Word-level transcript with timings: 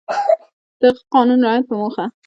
د 0.79 0.81
هغه 0.89 1.01
قانون 1.13 1.39
رعایت 1.45 1.65
په 1.69 1.75
موخه 1.79 2.05